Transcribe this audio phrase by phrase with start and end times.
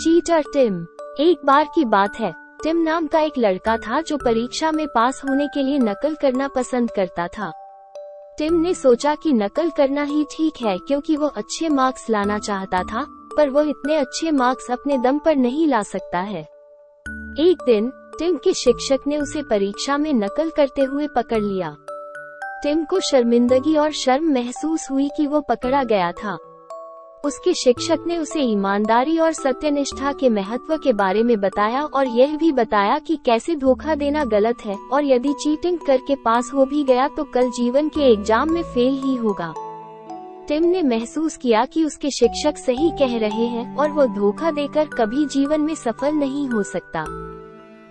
[0.00, 0.86] Cheater Tim.
[1.20, 5.20] एक बार की बात है। टिम नाम का एक लड़का था जो परीक्षा में पास
[5.24, 7.52] होने के लिए नकल करना पसंद करता था।
[8.38, 12.82] टिम ने सोचा कि नकल करना ही ठीक है क्योंकि वो अच्छे मार्क्स लाना चाहता
[12.82, 16.42] था, पर वो इतने अच्छे मार्क्स अपने दम पर नहीं ला सकता है।
[17.40, 21.76] एक दिन, टिम के शिक्षक ने उसे परीक्षा में नकल करते हुए पकड़ लिया।
[22.62, 26.38] टिम को शर्मिंदगी और शर्म महसूस हुई कि वो पकड़ा गया था।
[27.24, 32.36] उसके शिक्षक ने उसे ईमानदारी और सत्यनिष्ठा के महत्व के बारे में बताया और यह
[32.36, 36.82] भी बताया कि कैसे धोखा देना गलत है और यदि चीटिंग करके पास हो भी
[36.84, 39.52] गया तो कल जीवन के एग्ज़ाम में फेल ही होगा।
[40.48, 44.88] टिम ने महसूस किया कि उसके शिक्षक सही कह रहे हैं और वो धोखा देकर
[44.88, 47.04] कभी जीवन में सफल नहीं हो सकता।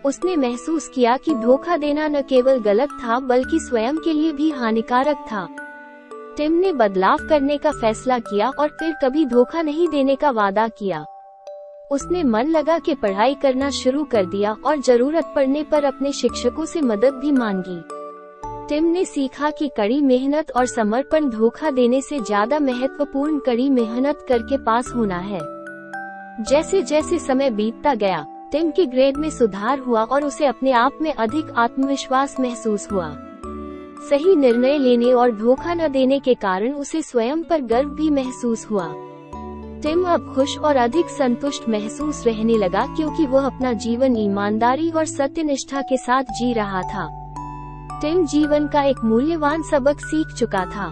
[0.05, 4.49] उसने महसूस किया कि धोखा देना न केवल गलत था बल्कि स्वयं के लिए भी
[4.49, 5.47] हानिकारक था।
[6.39, 10.67] टिम ने बदलाव करने का फैसला किया और फिर कभी धोखा नहीं देने का वादा
[10.67, 11.03] किया।
[11.91, 16.65] उसने मन लगा के पढ़ाई करना शुरू कर दिया और ज़रूरत पड़ने पर अपने शिक्षकों
[16.65, 17.79] से मदद भी मांगी।
[18.69, 24.25] टिम ने सीखा कि कड़ी मेहनत और समर्पण धोखा देने से ज़्यादा महत्वपूर्ण कड़ी मेहनत
[24.29, 25.39] करके पास होना है।
[26.43, 30.99] जैसे जैसे समय बीतता गया, टिम के ग्रेड में सुधार हुआ और उसे अपने आप
[31.01, 33.15] में अधिक आत्मविश्वास महसूस हुआ।
[33.99, 38.65] सही निर्णय लेने और धोखा न देने के कारण उसे स्वयं पर गर्व भी महसूस
[38.71, 38.87] हुआ।
[39.83, 45.05] टिम अब खुश और अधिक संतुष्ट महसूस रहने लगा क्योंकि वह अपना जीवन ईमानदारी और
[45.05, 47.07] सत्यनिष्ठा के साथ जी रहा था।
[48.01, 50.87] टिम जीवन का एक मूल्यवान सबक सीख चुका था।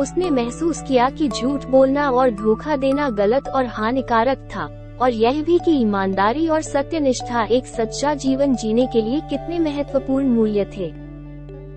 [0.00, 4.68] उसने महसूस किया कि झूठ बोलना और धोखा देना गलत और हानिकारक था,
[5.00, 10.26] और यह भी कि ईमानदारी और सत्यनिष्ठा एक सच्चा जीवन जीने के लिए कितने महत्वपूर्ण
[10.26, 11.07] मूल्य थे।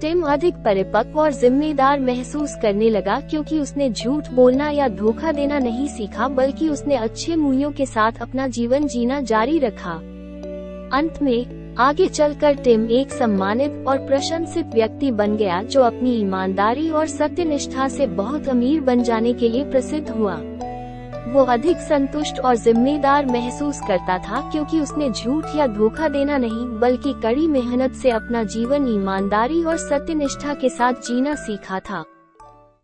[0.02, 5.60] टिम अधिक परिपक्व और जिम्मेदार महसूस करने लगा क्योंकि उसने झूठ बोलना या धोखा देना
[5.60, 9.92] नहीं सीखा, बल्कि उसने अच्छे मूल्यों के साथ अपना जीवन जीना जारी रखा।
[10.98, 16.90] अंत में, आगे चलकर टिम एक सम्मानित और प्रशंसित व्यक्ति बन गया, जो अपनी ईमानदारी
[16.90, 20.42] और सत्यनिष्ठा से बहुत अमीर बन जाने के लिए प्रसिद्ध हुआ।
[21.28, 26.66] वो अधिक संतुष्ट और जिम्मेदार महसूस करता था क्योंकि उसने झूठ या धोखा देना नहीं,
[26.80, 32.04] बल्कि कड़ी मेहनत से अपना जीवन ईमानदारी और सत्यनिष्ठा के साथ जीना सीखा था।